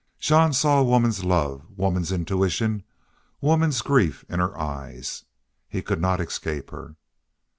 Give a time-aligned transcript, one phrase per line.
[0.19, 2.81] Jean saw woman's love, woman's intuition,
[3.39, 5.25] woman's grief in her eyes.
[5.69, 6.95] He could not escape her.